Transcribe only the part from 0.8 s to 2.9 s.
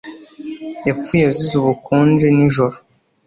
Yapfuye azize ubukonje nijoro